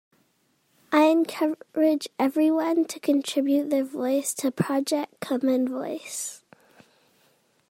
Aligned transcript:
I 0.91 1.03
encourage 1.09 2.07
everyone 2.17 2.85
to 2.85 2.99
contribute 2.99 3.69
their 3.69 3.83
voice 3.83 4.33
to 4.33 4.49
Project 4.49 5.19
Common 5.19 5.67
Voice. 5.67 6.41